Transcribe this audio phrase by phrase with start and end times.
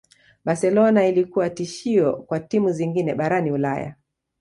[0.45, 3.95] Barcelona ilikuwa tishio kwa timu zingine barani ulaya